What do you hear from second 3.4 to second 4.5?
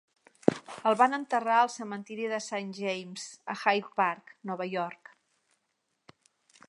a Hyde Park,